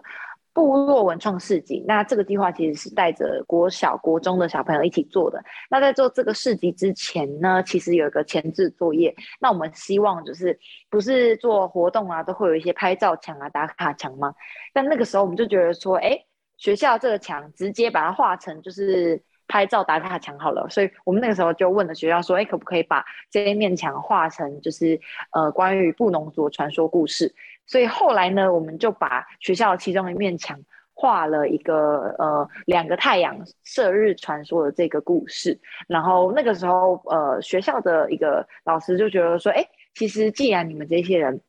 [0.52, 1.82] 部落文创市集。
[1.88, 5.42] 那这个计划其实是带着国小、国中的小朋友一起做的。
[5.70, 9.14] 那在做这个市集之前呢，其实有一个前置作业。
[9.40, 10.58] 那我们希望就是
[10.90, 14.34] 不是做活动啊，都会有一些拍照墙啊、打卡墙吗？
[14.74, 16.18] 但那个时候我们就觉得说，哎，
[16.58, 19.22] 学校这个墙直接把它画成就是。
[19.48, 24.98] 拍照打卡墙好了，所以我们那个时候就问了学校说：“哎，可不可以把这一面墙画成就是
[25.32, 27.34] 呃关于布农族传说故事？”
[27.66, 30.58] 所以后来呢，我们就把学校其中一面墙
[30.92, 35.58] 画了一个呃两个太阳射日传说的这个故事。
[35.88, 41.40] 然后那个时候呃学校的一个老师就觉得说：“哎，其实既然你们这些人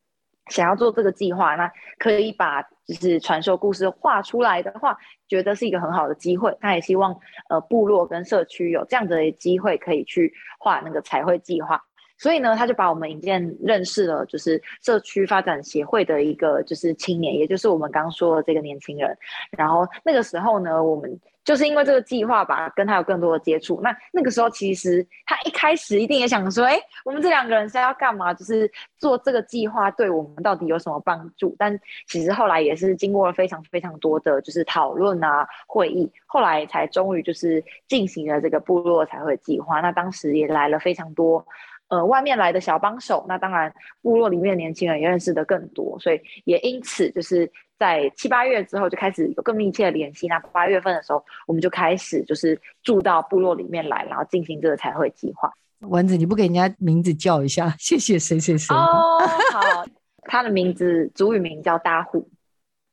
[0.47, 4.95] 想要做这个计划，那可以把。”就是传说故事画出来的话，
[5.27, 6.55] 觉得是一个很好的机会。
[6.62, 11.81] 他也希望呃部落跟社区有这样的机会可以去画那个彩绘计划。
[12.19, 19.17] 所以呢，他就把我们引荐认识了，就是社区发展协会的一个就是青年，也就是我们刚说的这个年轻人。
[19.58, 21.19] 然后那个时候呢，我们。
[21.45, 23.79] 就是因为这个计划吧，跟他有更多的接触。
[23.81, 28.34] 那那个时候，其实他一开始一定也想说：“哎，我们这两个人是要干嘛？
[28.34, 39.79] 就是做这个计划对我们到底有什么帮助？”但其实后来也是经过了非常非常多的就是讨论啊、会议，后来才终于就是进行了这个部落才会计划。
[39.81, 41.45] 那当时也来了非常多。
[41.88, 43.71] 呃，外面来的小帮手，那当然
[44.02, 50.28] 部落里面的年轻人也认识的更多，所以也因此就是在七八月之后就开始有更密切的联系。
[50.28, 55.52] 那八月份的时候，我们就开始就是住到部落里面来，然后进行这个彩绘计划。
[55.82, 57.76] 丸子，你不给人家名字叫一下？
[57.78, 59.19] 谢谢谁谁谁哦，
[59.52, 59.86] 好，
[60.24, 62.28] 他的名字主语名叫大虎，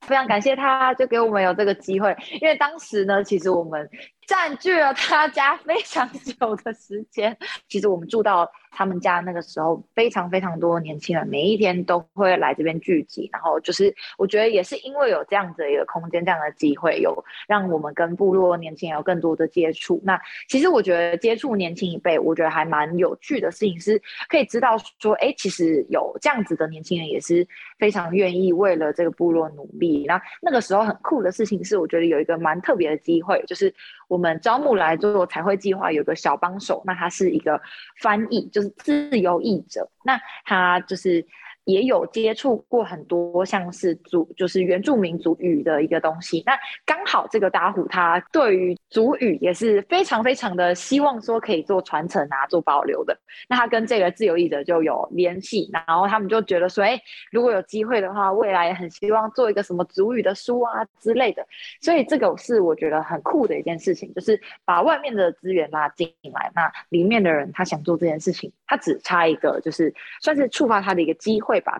[0.02, 3.88] 非常感谢他，就给我们有这个机会，因为当时呢，其实我们。
[4.26, 7.36] 占据了他家非常久的时间。
[7.68, 13.28] 其实我们住到他们家那个时候，非常非常多年轻人，每一天都会来这边聚集。
[13.32, 20.00] 然后就是，我觉得也是因为有这样子一个空间，这样的机会，有让我们跟部落年轻人有更多的接触。
[20.04, 27.46] 那其实我觉得接触年轻一辈，我觉得还蛮有趣的事情，是可以知道说，哎，其实有这样子的年轻人，也是
[27.78, 30.04] 非常愿意为了这个部落努力。
[30.06, 33.72] 那那个时候很酷的事情是，我觉得有一个蛮特别的机会，就是
[34.12, 34.22] 我。
[34.22, 37.60] 们招募来做彩绘计划，有个小帮手，那他是一个
[38.00, 41.26] 翻译，就是自由译者，那他就是。
[41.64, 46.42] 也有接触过很多像是族，就是原住民族语的一个东西。
[46.44, 53.16] 那刚好这个大虎他对于族语也是非常非常的希望说可以做传承啊，做保留的。
[53.48, 61.46] 那他跟这个自由译者就有联系，然后他们就觉得说，哎，如果有机会的话，未来也很希望做一个什么族语的书啊之类的。
[61.80, 71.51] 所以这个是我觉得很酷的一件事情，就是把外面的资源拉进来，那里面的人他想做这件事情，他只差一个就是算是触发他的一个机会。
[71.52, 71.78] 会吧，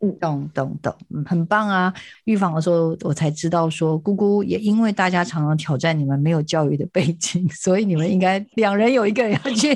[0.00, 0.92] 嗯，懂懂懂，
[1.24, 1.94] 很棒啊！
[2.24, 9.68] 预防的时候，我才知道说，姑姑也因为大家常常挑战你们没有教育的背景，所以你们应该 两人有一个人要去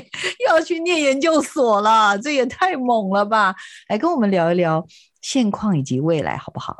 [0.49, 3.55] 要去念研究所了，这也太猛了吧！
[3.87, 4.85] 来跟我们聊一聊
[5.21, 6.75] 现况以及未来，好不好？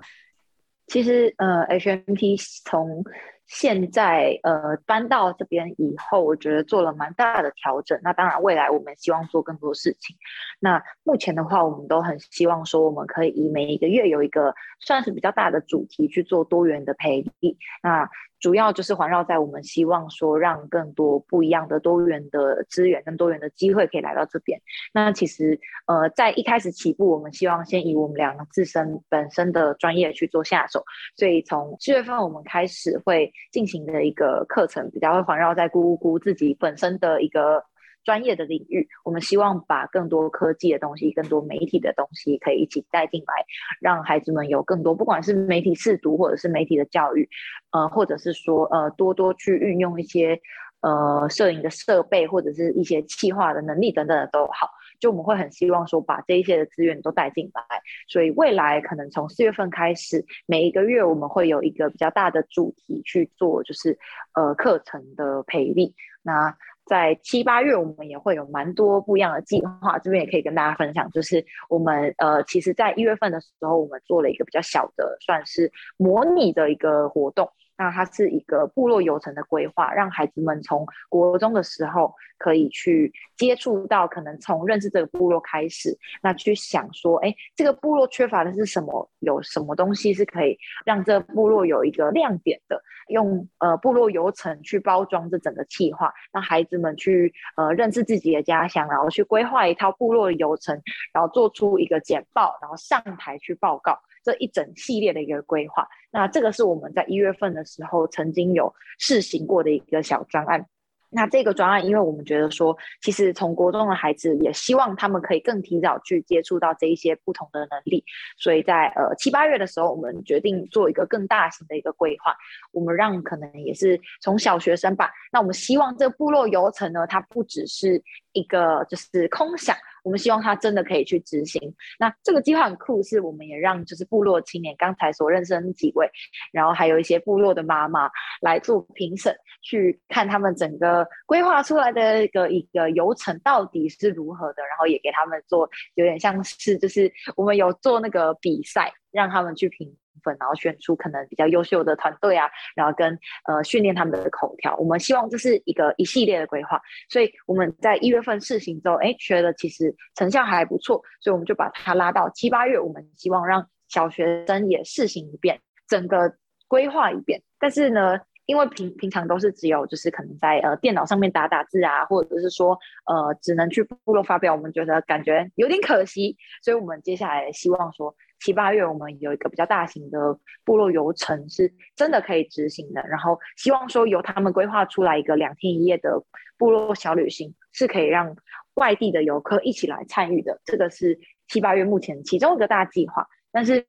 [0.87, 3.01] 其实，呃，HMT 从
[3.47, 7.99] 现在呃搬到这边以后，我觉得做了蛮大的调整。
[8.03, 10.15] 那当然，未来我们希望做更多事情。
[10.59, 17.57] 那目前的话，我们都很希望说，我们可以以每一个月有一个算是比较大的主题去做多元的培育。
[17.81, 24.61] 那主要就是环绕在我们希望说，让更多不一样的多元的资源、跟多元的机会可以来到这边。
[24.93, 30.83] 那其实，呃，在一开始起步，我们希望先以我们两个自身本身的专业去做下手。
[31.15, 37.63] 所以从七月份我们开始会进行的一个课程，比较会环绕在咕咕咕自己本身的一个。
[38.07, 43.33] 专业的领域，我们希望把更多科技的东西、更多媒体的东西可以一起带进来，
[43.81, 47.27] 让孩子们有更多，不管是媒体试读，或者是媒体的教育，
[47.71, 50.39] 呃，或者是说呃，多多去运用一些
[50.79, 54.69] 呃摄影的设备，或者是一些气化的能力等等的都好。
[55.01, 57.61] 就我们会很希望说把这一些的资源都带进来，
[58.07, 63.99] 所以未来可能从四月份开始，每一个月我们会有一个比较大的主题去做，就是
[64.33, 65.93] 呃课程的培力。
[66.23, 71.09] 那在七八月，我们也会有蛮多不一样的计划，这边也可以跟大家分享。
[71.11, 77.51] 就是我们呃，其实在一月份的时候，我们做了一个比较小的，算是模拟的一个活动。
[77.77, 89.09] 那它是一个部落游程的规划，让孩子们从国中的时候可以去接触到，可能从认识这个部落开始，那去想说，哎，这个部落缺乏的是什么？
[89.19, 92.81] 有什么东西是可以让这部落有一个亮点的？
[93.09, 100.81] 用呃部落游程去包装这整个计划，让孩子们去呃认识自己的家乡，然后去规划一套部落的游程，
[101.13, 103.97] 然后做出一个简报，然后上台去报告。
[104.23, 110.65] 这一整系列的一个规划，那这个是我们在一月份的时候曾经有试行过的一个小专案。
[111.09, 118.03] 那这个专案，因为我们觉得说，其实从国中的孩子也希望他们可以更提早去接触到这一些不同的能力，
[118.37, 122.35] 所以在呃七八月的时候，我们决定做一个更大型的一个规划。
[122.73, 128.03] 我们让可能也是从小学生吧，那我们希望这个部落游程呢，它不只是
[128.33, 129.73] 一个就是空想。
[130.07, 131.61] 我们希望他真的可以去执行。
[131.99, 136.09] 那这个计划很酷，是我们也让就是部落青年刚才所认识的那几位，
[136.53, 149.93] 然后还有一些部落的妈妈来做评审，去看他们整个规划出来的一个一个流程到底是如何的，然后也给他们做有点像是就是我们有做那个比赛，让他们去评。
[150.39, 153.17] 然后选出可能比较优秀的团队啊，然后跟
[153.47, 154.75] 呃训练他们的口条。
[154.77, 162.79] 我们希望这是一个一系列的规划，所以我们在一月份试行之后，哎，觉得其实成效还不错，所以我们就把它拉到七八月。
[162.79, 166.33] 我们希望让小学生也试行一遍，整个
[166.67, 167.41] 规划一遍。
[167.59, 178.15] 但是呢，因为平平常都是只有就是可能在呃电脑上面打打字啊，或者是说呃只能去部落发表，我们觉得感觉有点可惜，所以我们接下来希望说。
[178.39, 183.01] 七八月我们有一个比较大型的部落游程，是真的可以执行的。
[183.07, 186.23] 然后希望说由他们规划出来一个两天一夜的
[186.57, 188.35] 部落小旅行，是可以让
[188.75, 190.61] 外地的游客一起来参与的。
[190.65, 193.85] 这个是七八月目前其中一个大计划，但是。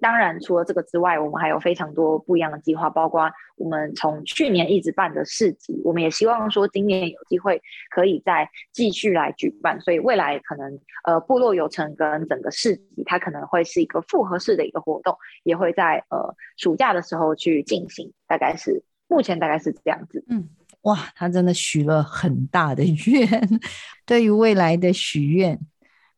[0.00, 9.80] 当然，除了这个之外，我们还有非常多不一样的计划，包括我们从去年一直办的市集，我们也希望说今年有机会可以再继续来举办。
[9.80, 18.12] 所以未来可能呃部落游程跟整个市集，它可能会是一个复合式的一个活动，也会在呃暑假的时候去进行。
[18.26, 20.24] 大概是目前大概是这样子。
[20.28, 20.48] 嗯，
[20.82, 23.28] 哇，他真的许了很大的愿，
[24.06, 25.58] 对于未来的许愿。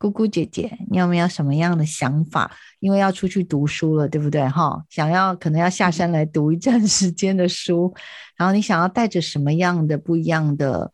[0.01, 2.51] 姑姑姐姐，你有没有什么样的想法？
[2.79, 4.49] 因为要出去读书了，对不对？
[4.49, 7.93] 哈，想要可能要下山来读一阵时间的书，
[8.35, 10.91] 然后你想要带着什么样的不一样的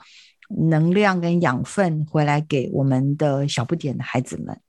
[0.69, 4.61] 能量跟养分回来给我们的小不点的孩子们？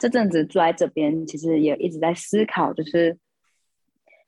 [0.00, 3.16] 这阵子住在这边，其实也一直在思考，就是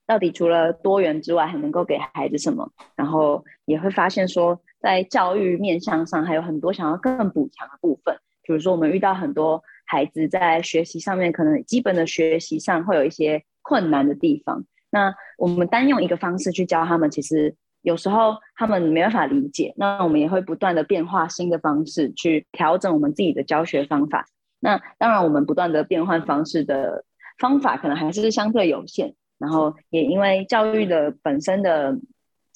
[0.07, 2.71] 到底除了多元之外，还能够给孩子什么？
[2.95, 8.17] 然后也会发现说，在教育面向上，还有很多想要更补强的部分。
[8.47, 14.65] 比如说，我们遇到很多孩子在学习上面，可能基本的学习上会有一些困难的地方。
[14.91, 19.75] 那我们单用一个方式去教他们，其实有时候他们没办法理解。
[19.77, 24.25] 那我们也会不断的变化新的方式去调整我们自己的教学方法。
[24.61, 27.05] 那当然，我们不断的变换方式的
[27.39, 29.15] 方法，可能还是相对有限。
[29.39, 31.99] 然后也因为教育的本身的。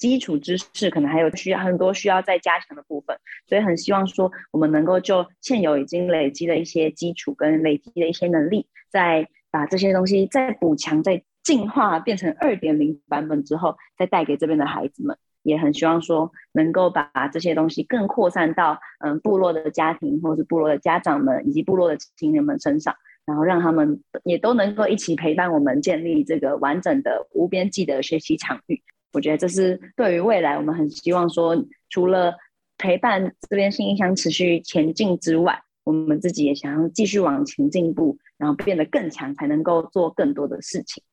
[0.01, 3.15] 基础知识可能还有需要很多需要再加强的部分，
[3.47, 15.15] 所以很希望说我们能够就现有已经累积的一些基础跟累积的一些能力，再把这些东西再补强、再进化，变成二点零版本之后，再带给这边的孩子们。
[15.43, 22.95] 也很希望说能够把这些东西更扩散到嗯部落的家庭，或是部落的家长们以及部落的青年们身上，
[23.25, 28.81] 然后让他们也都能够一起陪伴我们建立这个完整的无边际的学习场域。
[29.13, 31.55] 我觉得这是对于未来，我们很希望说，
[31.89, 32.33] 除了
[32.77, 41.03] 陪伴这边新印象持续前进之外，我们自己也想要继续往前进步，然后变得更强，才能够做更多的事情。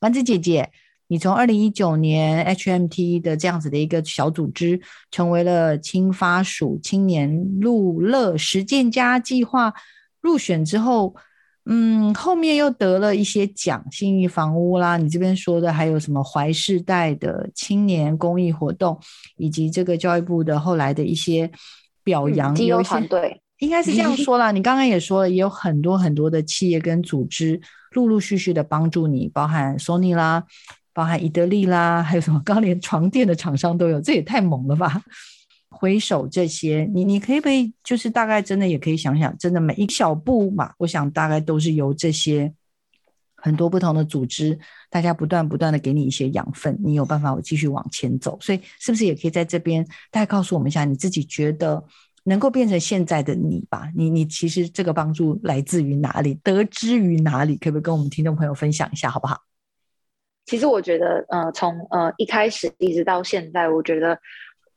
[0.00, 0.70] 丸子姐姐，
[1.08, 4.80] 你从二零一九年 HMT 的这样子的一个小组织，
[5.10, 9.72] 成为了青发署青年路乐实践家计划
[10.20, 11.16] 入选之后。
[11.66, 18.98] 嗯，后面又得了一些奖，信义房屋啦，你这边说的还有什么怀世代的青年公益活动，
[19.36, 21.50] 以及这个教育部的后来的一些
[22.02, 24.50] 表扬，有一些团队应该是这样说啦。
[24.52, 27.60] 你刚刚也说了，也有很多很多的企业跟组织
[27.92, 30.42] 陆陆续续的帮助你，包含 Sony 啦，
[30.94, 32.40] 包含伊德利啦，还有什么？
[32.44, 35.02] 刚连床垫的厂商都有，这也太猛了吧！
[35.80, 42.52] 回首这些，你你可以不可以就是大概真的也可以想想，真的每一小步嘛，我想大概都是由这些
[43.34, 44.58] 很多不同的组织，
[44.90, 48.36] 大家不断不断的给你一些养分，你有办法我继续往前走。
[48.42, 51.82] 所以，是不是也可以在这边大概告诉我们一下，你自己觉得
[52.24, 53.88] 能够变成现在的你吧？
[53.96, 56.34] 你你其实这个帮助来自于哪里？
[56.42, 57.56] 得知于哪里？
[57.56, 59.38] 可不可以跟我们听众朋友分享一下，好不好？
[60.44, 64.18] 其实我觉得，呃，从呃一开始一直到现在，我觉得，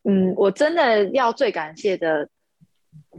[0.03, 2.29] 嗯，我真的要最感谢的。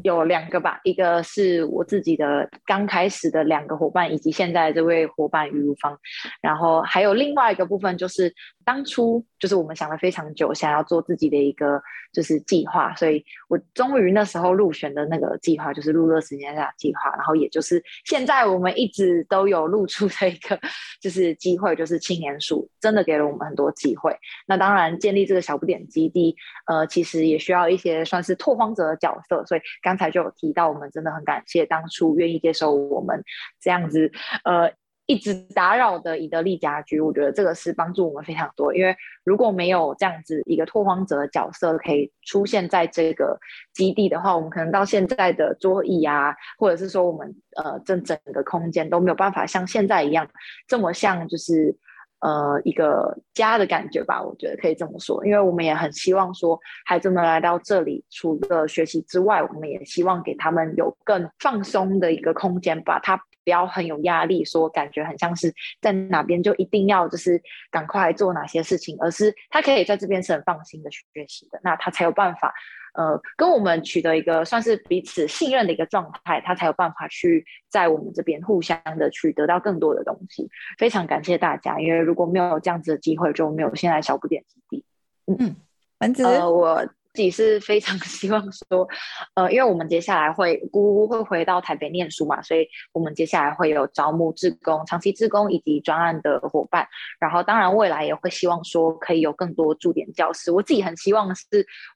[0.02, 5.98] 有两个吧，一个是我自己的刚开始的两个伙伴，以及现在这位伙伴于如芳，
[6.40, 8.34] 然后还有另外一个部分就是。
[8.66, 11.78] 当初就是我们想了非常久，想要做自己的一个
[12.14, 20.58] 就是计划，所以我终于那时候入选的那个计划就是路乐时间下计划，然后也就是现在我们一直都有露出的一个
[20.98, 24.16] 就是机会，就是青年署真的给了我们很多机会。
[24.46, 26.34] 那当然建立这个小不点基地，
[26.64, 33.22] 呃，其实也需要一些算是拓荒者的角色，所以刚才就有提到，我们真的很感谢当初愿意接受我们
[33.60, 34.10] 这样子，
[34.42, 34.72] 呃。
[35.06, 38.74] 一直打扰的以德利家居，我觉得这个是帮助我们非常多。
[38.74, 43.38] 因为如果没有这样子一个拓荒者的角色可以出现在这个
[43.74, 50.26] 基地的话，我们可能到现在的桌椅啊，或者是说我们呃这整个空间都没有办法像现在一样
[50.66, 51.76] 这么像就是
[52.24, 54.20] 呃一个家的感觉吧。
[54.20, 62.98] 我觉得可以这么说，因为我们也很希望说孩子们来到这里，除了学习之外，我们也希望给他们有更放松的一个空间，吧。
[62.98, 63.20] 他。
[63.44, 65.52] 不要很有压力，说感觉很像是
[65.82, 67.38] 在哪边就一定要就是
[67.70, 72.54] 赶快做哪些事情，而是他可以在这边是很放心的学习的，那他才有办法，
[72.94, 80.48] 呃，跟我们取得一个算是彼此信任的一个状态，他才有办法去在我们这边互相的去得到更多的东西。
[80.78, 84.84] 非常感谢大家，因为如果没有这样子的机会，就没有现在小不点基地。
[85.26, 85.56] 嗯，
[85.98, 86.84] 丸子，我。
[87.14, 88.86] 自己是非常 希望说，
[89.34, 96.84] 呃，因为我们接下来会姑姑会回到台北念书嘛，所以我们接下来会有招募志工、长期志工以及专案的伙伴。
[97.20, 100.50] 然后，当然未来也会希望说可以有更多驻点教师。
[100.50, 101.44] 我自己很希望是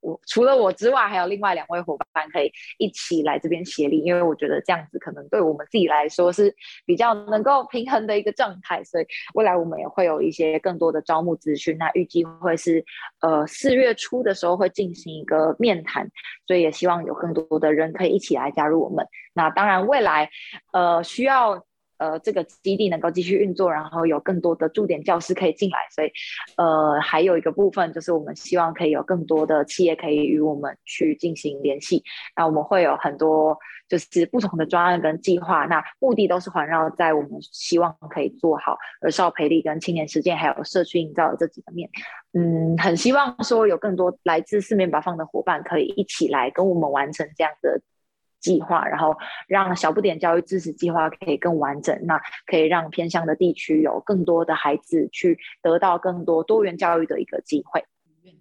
[0.01, 6.55] 我除了我之外，还有另外两位伙伴可以一起来这边协力，因为我觉得这样子可能对我们自己来说是
[6.87, 8.85] 比较能够平衡的一个状态。
[8.85, 11.77] 所以未来我们也会有一些更多的招募资讯。
[11.77, 12.85] 那预计会是
[13.21, 15.08] 呃四月初的时候会进行。
[15.09, 16.11] 一个面谈，
[16.47, 19.07] 所以也希望有更多的人可以一起来加入我们。
[19.33, 20.31] 那当然，未来
[20.73, 21.65] 呃需要
[21.99, 25.79] 呃这个基地能够继续运作，然后有更多的驻点教师可以进来。
[25.95, 26.11] 所以
[26.57, 32.03] 呃还有一个部分就是我们希望可以有更多的企业可以与我们去进行联系。
[32.37, 41.89] 那我们会有很多就是不同的专案跟计划，那目的都是环绕在我们希望可以做好儿少培力跟青年实践还有社区营造的这几个面。
[42.35, 47.81] 嗯，很希望说有更多来自四面八方的伙伴可以一起来跟我们完成这样的
[48.41, 49.17] 计划，然后
[49.47, 57.85] 让小不点教育支持计划可以更完整，那可以让偏向的地区有更多的孩子去得到更多多元教育的一个机会。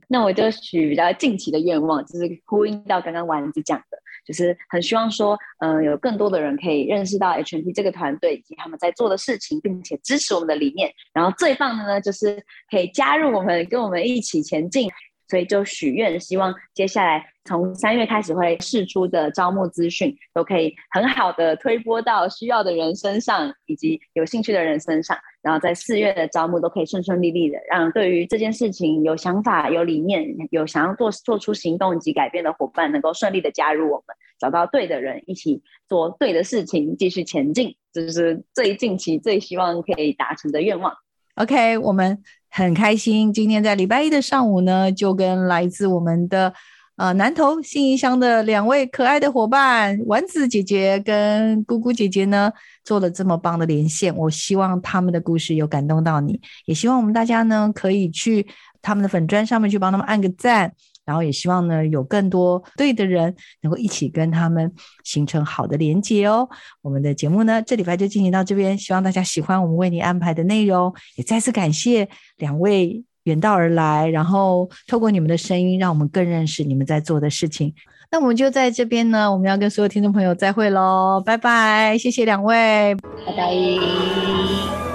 [0.10, 3.98] 那我就许比较近期的愿望，就是呼应到刚刚丸子讲的。
[4.26, 10.92] 就是很希望说，嗯，有更多的人可以认识到 H N P 这个团队以及他们在做的事情，并且支持我们的理念。
[11.14, 14.90] 然后最棒的呢，就是可以加入我们，跟我们一起前进。
[15.28, 25.18] 所以就许愿，希望接下来从三月开始会释出的招募资讯，都可以很好的推播到需要的人身上，以及有兴趣的人身上。
[25.42, 37.76] 然后在四月的招募都可以顺顺利利的，让对于这件事情有想法、有理念、有想要做做出行动以及改变的伙伴，能够顺利的加入我们，找到对的人，一起做对的事情，继续前进。
[37.94, 40.94] 这是最近期最希望可以达成的愿望。
[41.36, 42.22] OK，我们。
[42.50, 46.52] 很开心，今天在礼拜一的上午呢，就跟来自我们的
[46.96, 52.52] 呃南投信义乡的两位可爱的伙伴丸子姐姐跟姑姑姐姐呢，
[52.84, 54.16] 做了这么棒的连线。
[54.16, 58.48] 我希望他们的故事有感动到你，也希望我们大家呢可以去
[58.82, 60.74] 他们的粉砖上面去帮他们按个赞。
[61.08, 64.70] 然后也希望呢，有更多对的人能够一起跟他们
[65.06, 66.48] 形成好的连接哦。
[66.82, 70.94] 我们的节目呢，这礼拜就进行到这边，希望大家喜欢我们为你安排的内容。
[71.16, 77.74] 也再次感谢两位远道而来，然后透过你们的声音，让我们更认识你们在做的事情。
[78.12, 82.96] 那我们就在这边呢，我们要跟所有听众朋友再会喽，拜拜，谢谢两位，
[83.26, 84.87] 拜拜。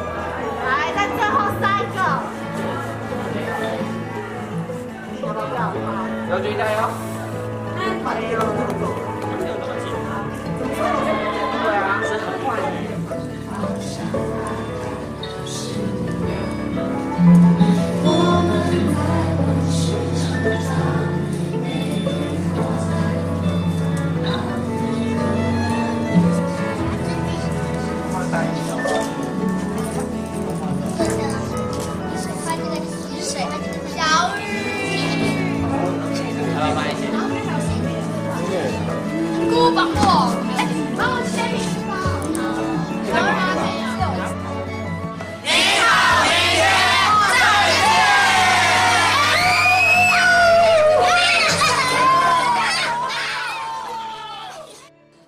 [6.32, 7.01] 要注意加油！